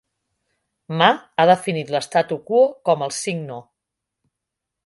Ma 1.01 1.09
ha 1.39 1.43
definit 1.51 1.93
l'statu 1.93 2.39
quo 2.49 2.63
com 2.91 3.07
els 3.09 3.23
Cinc 3.27 3.47
No. 3.51 3.63